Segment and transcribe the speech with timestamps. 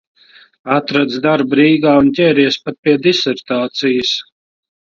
[0.75, 4.19] Atradis darbu Rīgā un ķēries pat pie disertācijas.